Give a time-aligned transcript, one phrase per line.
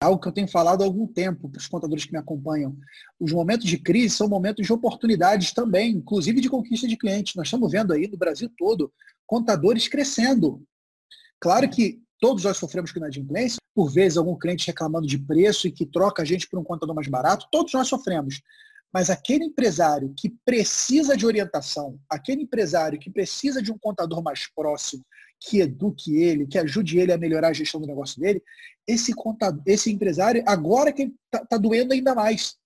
[0.00, 2.76] algo que eu tenho falado há algum tempo para os contadores que me acompanham.
[3.18, 7.34] Os momentos de crise são momentos de oportunidades também, inclusive de conquista de clientes.
[7.34, 8.92] Nós estamos vendo aí no Brasil todo
[9.26, 10.62] contadores crescendo.
[11.40, 15.72] Claro que todos nós sofremos com inadimplência, por vezes algum cliente reclamando de preço e
[15.72, 18.40] que troca a gente por um contador mais barato, todos nós sofremos.
[18.92, 24.48] Mas aquele empresário que precisa de orientação, aquele empresário que precisa de um contador mais
[24.52, 25.04] próximo,
[25.40, 28.42] que eduque ele, que ajude ele a melhorar a gestão do negócio dele,
[28.86, 32.56] esse contador, esse empresário, agora que está tá doendo ainda mais.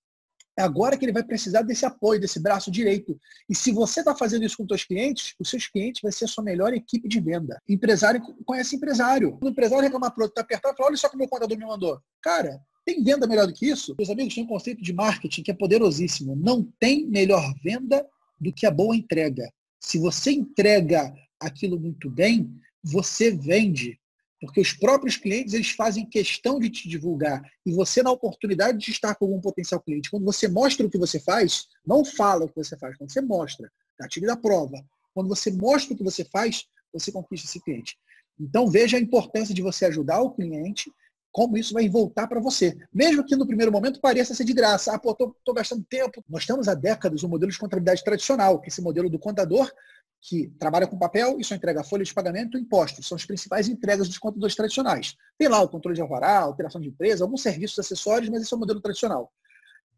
[0.58, 3.18] É agora que ele vai precisar desse apoio, desse braço direito.
[3.48, 6.26] E se você está fazendo isso com os seus clientes, os seus clientes vai ser
[6.26, 7.60] a sua melhor equipe de venda.
[7.66, 9.38] Empresário conhece empresário.
[9.42, 11.64] O empresário reclamar para outro, está apertado, fala, olha só que o meu contador me
[11.64, 11.98] mandou.
[12.20, 13.94] Cara, tem venda melhor do que isso?
[13.96, 16.36] Meus amigos, tem um conceito de marketing que é poderosíssimo.
[16.36, 18.06] Não tem melhor venda
[18.38, 19.50] do que a boa entrega.
[19.80, 21.14] Se você entrega
[21.46, 22.50] aquilo muito bem,
[22.82, 23.98] você vende.
[24.40, 27.42] Porque os próprios clientes eles fazem questão de te divulgar.
[27.64, 30.98] E você, na oportunidade de estar com algum potencial cliente, quando você mostra o que
[30.98, 34.84] você faz, não fala o que você faz, quando você mostra, gatilho da prova.
[35.14, 37.96] Quando você mostra o que você faz, você conquista esse cliente.
[38.40, 40.90] Então veja a importância de você ajudar o cliente,
[41.32, 42.76] como isso vai voltar para você.
[42.92, 44.94] Mesmo que no primeiro momento pareça ser de graça.
[44.94, 46.22] Ah, pô, estou gastando tempo.
[46.28, 49.18] Nós temos há décadas o um modelo de contabilidade tradicional, que é esse modelo do
[49.18, 49.72] contador
[50.20, 53.08] que trabalha com papel e só entrega folha de pagamento e impostos.
[53.08, 55.16] São as principais entregas dos contadores tradicionais.
[55.36, 58.56] Tem lá o controle de alvará, alteração de empresa, alguns serviços acessórios, mas esse é
[58.56, 59.32] o modelo tradicional.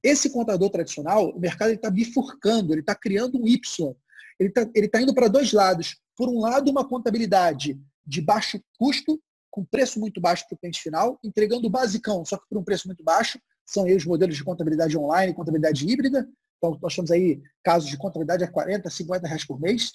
[0.02, 3.94] Esse contador tradicional, o mercado está bifurcando, ele está criando um Y.
[4.38, 5.96] Ele está tá indo para dois lados.
[6.16, 9.20] Por um lado, uma contabilidade de baixo custo,
[9.54, 12.64] com preço muito baixo para o cliente final, entregando o basicão, só que por um
[12.64, 13.38] preço muito baixo.
[13.64, 17.96] São aí os modelos de contabilidade online, contabilidade híbrida, então, nós temos aí casos de
[17.96, 19.92] contabilidade a 40, 50 reais por mês.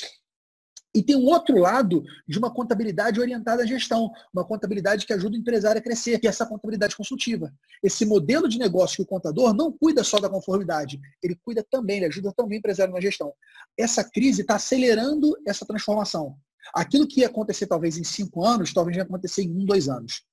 [0.96, 5.36] E tem um outro lado de uma contabilidade orientada à gestão, uma contabilidade que ajuda
[5.36, 7.52] o empresário a crescer, que é essa contabilidade consultiva.
[7.84, 11.98] Esse modelo de negócio que o contador não cuida só da conformidade, ele cuida também,
[11.98, 13.34] ele ajuda também o empresário na gestão.
[13.78, 16.38] Essa crise está acelerando essa transformação.
[16.74, 20.24] Aquilo que ia acontecer talvez em cinco anos, talvez vai acontecer em um, dois anos.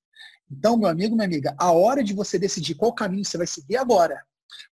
[0.49, 3.77] Então, meu amigo, minha amiga, a hora de você decidir qual caminho você vai seguir
[3.77, 4.23] agora.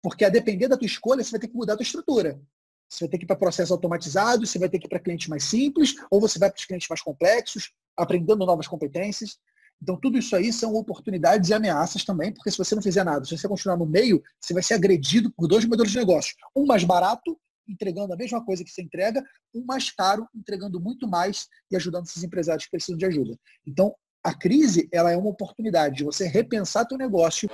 [0.03, 2.41] Porque a depender da tua escolha, você vai ter que mudar a tua estrutura.
[2.89, 5.27] Você vai ter que ir para processos automatizados, você vai ter que ir para clientes
[5.29, 9.39] mais simples, ou você vai para os clientes mais complexos, aprendendo novas competências.
[9.83, 13.25] Então, tudo isso aí são oportunidades e ameaças também, porque se você não fizer nada,
[13.25, 16.35] se você continuar no meio, você vai ser agredido por dois modelos de negócio.
[16.55, 17.39] Um mais barato,
[17.69, 19.23] entregando a mesma coisa que você entrega,
[19.55, 23.39] um mais caro, entregando muito mais e ajudando esses empresários que precisam de ajuda.
[23.67, 27.49] Então, a crise ela é uma oportunidade de você repensar teu negócio.